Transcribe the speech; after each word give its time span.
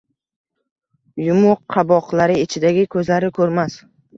Yumuq 1.25 1.61
qaboqlari 1.75 2.41
ichidagi 2.47 2.87
ko’zlari 2.97 3.31
ko’rmas. 3.41 3.79